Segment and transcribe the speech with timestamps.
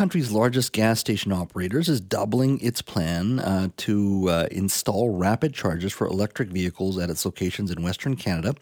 [0.00, 5.92] country's largest gas station operators is doubling its plan uh, to uh, install rapid chargers
[5.92, 8.54] for electric vehicles at its locations in Western Canada,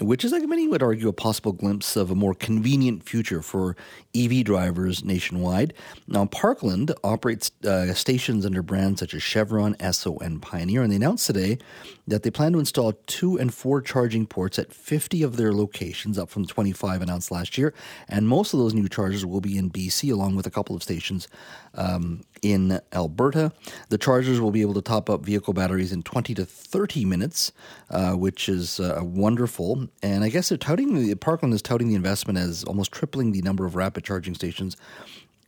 [0.00, 3.74] which is, like many would argue, a possible glimpse of a more convenient future for
[4.14, 5.74] EV drivers nationwide.
[6.06, 10.96] Now, Parkland operates uh, stations under brands such as Chevron, Esso, and Pioneer, and they
[10.96, 11.58] announced today
[12.06, 16.18] that they plan to install two and four charging ports at 50 of their locations,
[16.18, 17.74] up from 25 announced last year.
[18.08, 20.82] And most of those new chargers will be in BC, along with a couple of
[20.82, 21.28] stations
[21.74, 23.52] um, in Alberta.
[23.88, 27.52] The chargers will be able to top up vehicle batteries in 20 to 30 minutes,
[27.90, 29.88] uh, which is uh, wonderful.
[30.02, 33.42] And I guess they're touting the Parkland is touting the investment as almost tripling the
[33.42, 34.76] number of rapid charging stations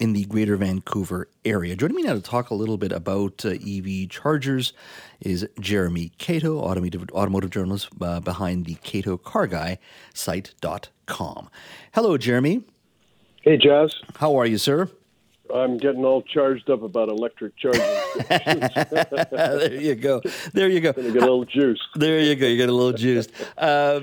[0.01, 1.77] in the greater Vancouver area.
[1.77, 4.73] Joining me now to talk a little bit about uh, EV chargers
[5.21, 9.79] is Jeremy Cato, automotive, automotive journalist uh, behind the Cato Car Guy
[10.15, 11.51] site.com.
[11.93, 12.65] Hello, Jeremy.
[13.43, 13.95] Hey, Jazz.
[14.17, 14.89] How are you, sir?
[15.55, 17.81] I'm getting all charged up about electric charging.
[18.29, 20.21] there you go.
[20.53, 20.93] There you go.
[20.93, 21.81] Gonna get a little juice.
[21.95, 22.47] There you go.
[22.47, 23.31] You get a little juiced.
[23.57, 24.01] Uh,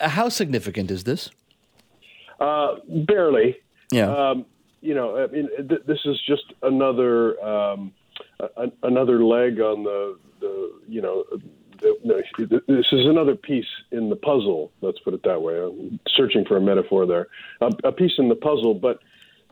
[0.00, 1.30] how significant is this?
[2.40, 3.56] Uh, barely.
[3.90, 4.12] Yeah.
[4.12, 4.46] Um,
[4.82, 7.92] you know, I mean, th- this is just another um,
[8.40, 11.24] a- another leg on the the you know.
[11.78, 11.94] The,
[12.38, 14.72] the, this is another piece in the puzzle.
[14.80, 15.60] Let's put it that way.
[15.60, 17.28] I'm searching for a metaphor there.
[17.60, 19.00] A, a piece in the puzzle, but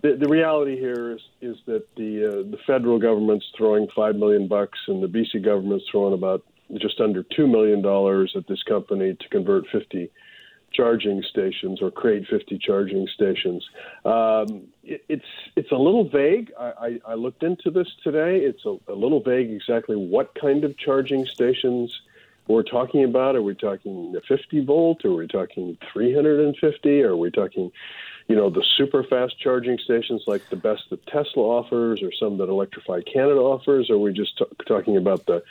[0.04, 4.46] the, the reality here is is that the uh, the federal government's throwing five million
[4.46, 6.44] bucks, and the BC government's throwing about
[6.78, 10.10] just under two million dollars at this company to convert fifty
[10.74, 13.64] charging stations or create 50 charging stations.
[14.04, 15.24] Um, it, it's
[15.56, 16.52] it's a little vague.
[16.58, 16.72] I,
[17.06, 18.38] I, I looked into this today.
[18.38, 21.96] It's a, a, little vague exactly what kind of charging stations
[22.48, 23.36] we're talking about.
[23.36, 25.04] Are we talking 50 volt?
[25.04, 27.02] Are we talking 350?
[27.02, 27.70] Are we talking,
[28.28, 32.38] you know, the super fast charging stations like the best that Tesla offers, or some
[32.38, 33.90] that Electrify Canada offers?
[33.90, 35.42] Or are we just t- talking about the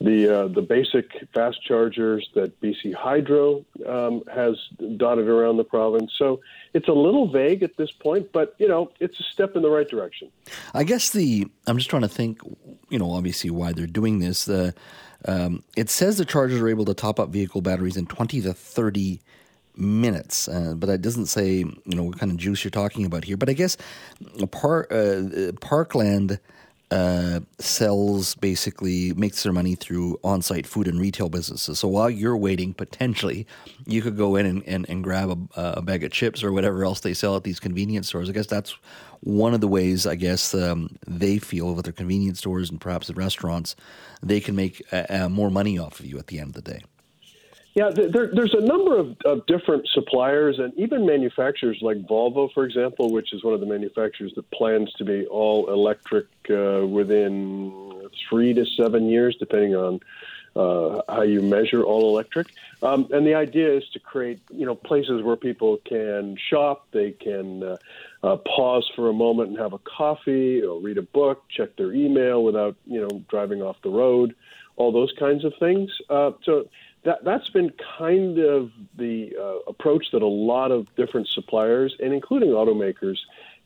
[0.00, 4.56] the uh, the basic fast chargers that BC Hydro um, has
[4.96, 6.12] dotted around the province.
[6.18, 6.40] So
[6.72, 9.70] it's a little vague at this point, but you know it's a step in the
[9.70, 10.30] right direction.
[10.72, 12.40] I guess the I'm just trying to think,
[12.88, 14.44] you know, obviously why they're doing this.
[14.44, 14.74] The
[15.26, 18.52] um, it says the chargers are able to top up vehicle batteries in 20 to
[18.52, 19.20] 30
[19.76, 23.24] minutes, uh, but it doesn't say you know what kind of juice you're talking about
[23.24, 23.36] here.
[23.36, 23.76] But I guess
[24.50, 26.38] Par- uh, Parkland
[26.90, 31.78] uh, sells basically makes their money through on-site food and retail businesses.
[31.78, 33.46] So while you're waiting, potentially
[33.86, 36.84] you could go in and, and, and grab a, a, bag of chips or whatever
[36.84, 38.28] else they sell at these convenience stores.
[38.28, 38.76] I guess that's
[39.20, 43.08] one of the ways I guess um, they feel with their convenience stores and perhaps
[43.08, 43.74] the restaurants
[44.22, 46.72] they can make uh, uh, more money off of you at the end of the
[46.72, 46.82] day.
[47.74, 52.64] Yeah, there, there's a number of, of, different suppliers and even manufacturers like Volvo, for
[52.64, 58.08] example, which is one of the manufacturers that plans to be all electric uh, within
[58.28, 59.98] three to seven years, depending on
[60.54, 62.46] uh, how you measure all electric.
[62.80, 67.10] Um, and the idea is to create, you know, places where people can shop, they
[67.10, 67.76] can uh,
[68.22, 71.92] uh pause for a moment and have a coffee, or read a book, check their
[71.92, 74.36] email without, you know, driving off the road,
[74.76, 75.90] all those kinds of things.
[76.08, 76.68] Uh, so
[77.04, 82.12] that that's been kind of the uh, approach that a lot of different suppliers and
[82.12, 83.18] including automakers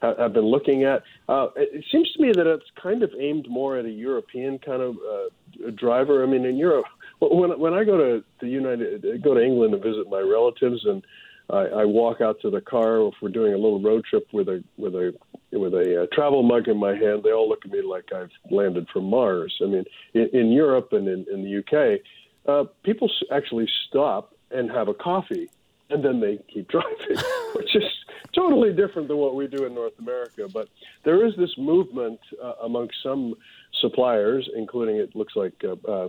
[0.02, 1.02] have, have been looking at.
[1.28, 4.82] Uh, it seems to me that it's kind of aimed more at a European kind
[4.82, 6.22] of uh, driver.
[6.22, 6.86] I mean, in Europe,
[7.20, 11.04] when when I go to the United, go to England and visit my relatives, and
[11.50, 14.48] I, I walk out to the car if we're doing a little road trip with
[14.48, 15.14] a with a
[15.52, 18.30] with a uh, travel mug in my hand, they all look at me like I've
[18.50, 19.58] landed from Mars.
[19.62, 22.00] I mean, in, in Europe and in, in the UK,
[22.48, 25.48] uh, people actually stop and have a coffee
[25.90, 27.16] and then they keep driving,
[27.54, 27.84] which is
[28.32, 30.48] totally different than what we do in North America.
[30.52, 30.68] But
[31.04, 33.34] there is this movement uh, among some
[33.80, 36.08] suppliers, including it looks like uh, uh,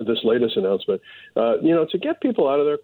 [0.00, 1.02] this latest announcement,
[1.36, 2.78] uh, you know, to get people out of there,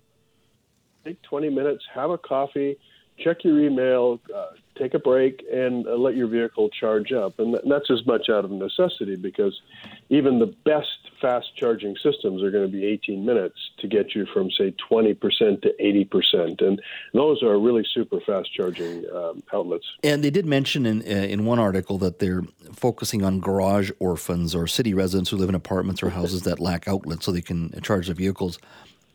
[1.05, 2.77] take 20 minutes, have a coffee,
[3.19, 7.39] check your email, uh, take a break, and uh, let your vehicle charge up.
[7.39, 9.61] And that's as much out of necessity because
[10.09, 14.27] even the best fast charging systems are going to be 18 minutes to get you
[14.35, 15.19] from, say, 20%
[15.63, 16.63] to 80%.
[16.63, 16.83] And
[17.15, 19.87] those are really super fast charging um, outlets.
[20.03, 22.43] And they did mention in, uh, in one article that they're
[22.75, 26.87] focusing on garage orphans or city residents who live in apartments or houses that lack
[26.87, 28.59] outlets so they can charge their vehicles.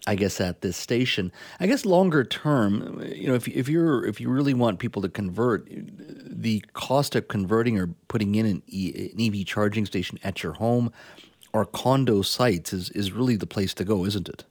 [0.08, 1.32] I guess at this station.
[1.60, 5.10] I guess longer term, you know, if if you're if you really want people to
[5.10, 10.42] convert, the cost of converting or putting in an, e, an EV charging station at
[10.42, 10.92] your home
[11.54, 14.44] or condo sites is is really the place to go, isn't it?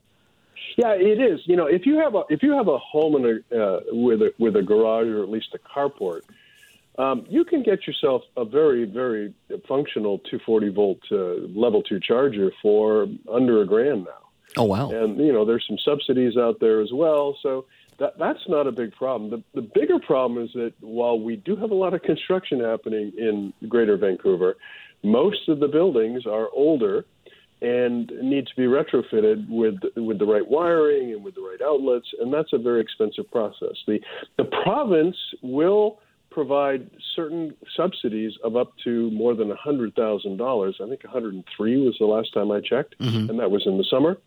[0.76, 1.40] Yeah, it is.
[1.44, 4.22] You know, if you have a if you have a home in a uh, with
[4.22, 6.22] a with a garage or at least a carport,
[6.98, 9.32] um, you can get yourself a very, very
[9.66, 11.16] functional 240 volt uh,
[11.58, 14.28] level two charger for under a grand now.
[14.56, 14.90] Oh wow!
[14.90, 17.66] And you know, there's some subsidies out there as well, so
[17.98, 19.30] that that's not a big problem.
[19.30, 23.12] The the bigger problem is that while we do have a lot of construction happening
[23.16, 24.56] in Greater Vancouver,
[25.02, 27.04] most of the buildings are older
[27.60, 32.06] and need to be retrofitted with with the right wiring and with the right outlets,
[32.20, 33.76] and that's a very expensive process.
[33.86, 34.00] The
[34.36, 35.98] the province will
[36.30, 40.74] provide certain subsidies of up to more than $100,000.
[40.80, 43.30] I think 103 was the last time I checked, mm-hmm.
[43.30, 44.18] and that was in the summer.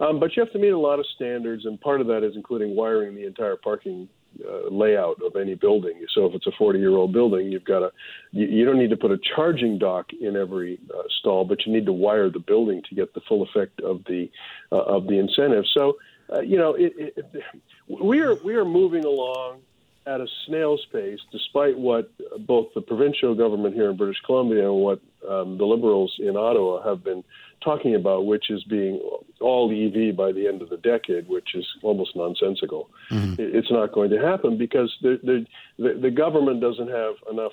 [0.00, 2.36] Um, but you have to meet a lot of standards, and part of that is
[2.36, 4.08] including wiring the entire parking
[4.46, 6.04] uh, layout of any building.
[6.14, 7.92] So if it's a 40 year old building, you've got to,
[8.30, 11.72] you, you, don't need to put a charging dock in every uh, stall, but you
[11.72, 14.30] need to wire the building to get the full effect of the,
[14.70, 15.64] uh, of the incentive.
[15.76, 15.96] So,
[16.32, 17.42] uh, you know, it, it,
[17.88, 19.60] we are, we are moving along
[20.06, 22.10] at a snail's pace, despite what
[22.46, 26.82] both the provincial government here in British Columbia and what um, the Liberals in Ottawa
[26.82, 27.22] have been
[27.62, 29.00] talking about, which is being
[29.42, 32.88] all EV by the end of the decade, which is almost nonsensical.
[33.10, 33.34] Mm-hmm.
[33.38, 35.46] It's not going to happen because the,
[35.78, 37.52] the, the government doesn't have enough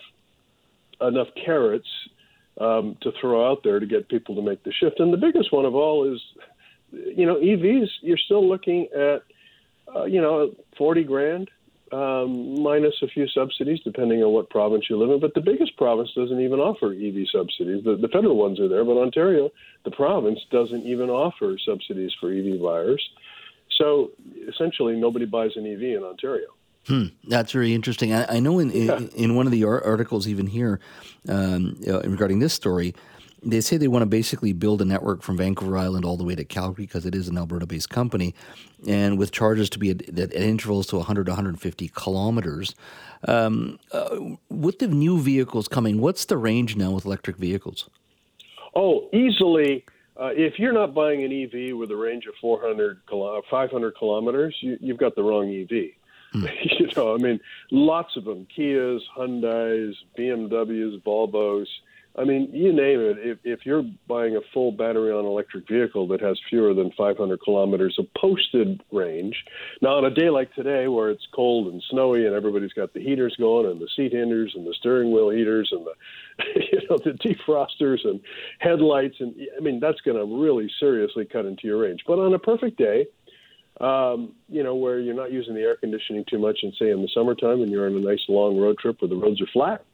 [1.02, 1.88] enough carrots
[2.60, 5.00] um, to throw out there to get people to make the shift.
[5.00, 6.22] And the biggest one of all is,
[6.92, 7.88] you know, EVs.
[8.02, 9.24] You're still looking at,
[9.96, 11.50] uh, you know, forty grand
[11.92, 15.20] um, minus a few subsidies, depending on what province you live in.
[15.20, 17.84] But the biggest province doesn't even offer EV subsidies.
[17.84, 19.50] The, the federal ones are there, but Ontario,
[19.86, 23.08] the province, doesn't even offer subsidies for EV buyers.
[23.78, 24.12] So
[24.48, 26.48] essentially, nobody buys an EV in Ontario.
[26.88, 28.14] Hmm, that's very interesting.
[28.14, 28.98] I, I know in, yeah.
[28.98, 30.80] in, in one of the articles even here
[31.28, 32.96] um, uh, regarding this story,
[33.42, 36.36] they say they want to basically build a network from Vancouver Island all the way
[36.36, 38.34] to Calgary because it is an Alberta based company,
[38.88, 42.76] and with charges to be at, at, intervals to 100 to 150 kilometers.
[43.28, 44.18] Um, uh,
[44.50, 47.90] with the new vehicles coming, what's the range now with electric vehicles?
[48.76, 49.86] Oh, easily.
[50.20, 53.02] Uh, if you're not buying an EV with a range of 400,
[53.50, 55.92] 500 kilometers, you, you've got the wrong EV.
[56.34, 56.46] Hmm.
[56.80, 57.40] you know, I mean,
[57.72, 61.68] lots of them: Kias, Hyundai's, BMWs, Volvos.
[62.20, 63.18] I mean, you name it.
[63.20, 67.40] If, if you're buying a full battery on electric vehicle that has fewer than 500
[67.42, 69.46] kilometers of posted range,
[69.82, 73.00] now on a day like today where it's cold and snowy and everybody's got the
[73.00, 75.94] heaters going and the seat heaters and the steering wheel heaters and the
[76.72, 78.20] you know the defrosters and
[78.60, 82.02] headlights and I mean that's going to really seriously cut into your range.
[82.06, 83.08] But on a perfect day,
[83.80, 87.02] um, you know, where you're not using the air conditioning too much, and say in
[87.02, 89.86] the summertime, and you're on a nice long road trip where the roads are flat,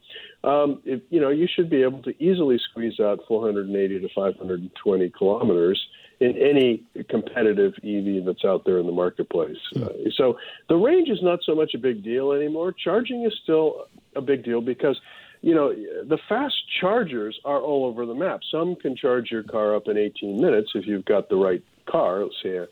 [0.44, 5.10] um, if, you know, you should be able to easily squeeze out 480 to 520
[5.18, 5.88] kilometers
[6.20, 9.58] in any competitive EV that's out there in the marketplace.
[9.76, 9.84] Mm.
[9.84, 10.38] Uh, so
[10.70, 12.72] the range is not so much a big deal anymore.
[12.72, 13.86] Charging is still
[14.16, 15.00] a big deal because
[15.42, 18.40] you know, the fast chargers are all over the map.
[18.50, 22.24] Some can charge your car up in 18 minutes if you've got the right car,
[22.24, 22.66] let's say,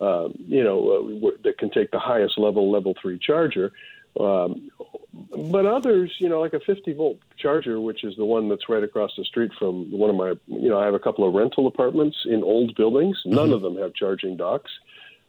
[0.00, 3.72] um, you know, uh, that can take the highest level level three charger.
[4.18, 4.70] Um,
[5.50, 8.82] but others, you know, like a 50 volt charger, which is the one that's right
[8.82, 11.66] across the street from one of my, you know, I have a couple of rental
[11.66, 13.20] apartments in old buildings.
[13.24, 13.54] None mm-hmm.
[13.54, 14.70] of them have charging docks.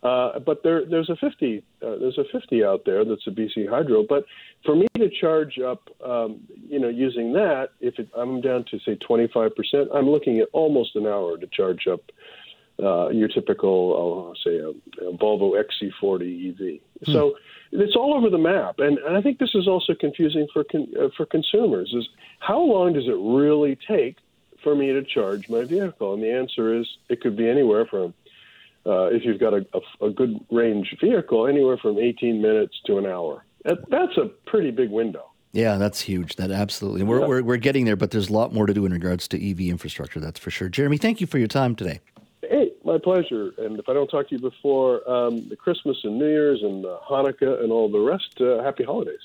[0.04, 3.68] Uh, but there, there's a 50, uh, there's a 50 out there that's a BC
[3.68, 4.06] Hydro.
[4.08, 4.26] But
[4.64, 8.80] for me to charge up, um, you know, using that, if it, I'm down to
[8.86, 12.02] say 25 percent, I'm looking at almost an hour to charge up
[12.82, 16.80] uh, your typical, I'll say, a, a Volvo XC40 EV.
[17.06, 17.12] Hmm.
[17.12, 17.36] So
[17.72, 20.88] it's all over the map, and, and I think this is also confusing for con,
[21.00, 21.94] uh, for consumers.
[21.94, 22.08] Is
[22.40, 24.18] how long does it really take
[24.64, 26.14] for me to charge my vehicle?
[26.14, 28.14] And the answer is it could be anywhere from
[28.86, 33.00] uh, if you've got a, a, a, good range vehicle, anywhere from 18 minutes to
[33.00, 33.44] an hour.
[33.64, 35.32] That, that's a pretty big window.
[35.54, 36.36] Yeah, that's huge.
[36.36, 37.04] That absolutely.
[37.04, 37.28] We're, yeah.
[37.28, 39.62] we're, we're getting there, but there's a lot more to do in regards to EV
[39.62, 40.20] infrastructure.
[40.20, 40.70] That's for sure.
[40.70, 42.02] Jeremy, thank you for your time today.
[42.86, 43.52] My pleasure.
[43.58, 46.86] And if I don't talk to you before um, the Christmas and New Year's and
[46.86, 49.22] uh, Hanukkah and all the rest, uh, happy holidays.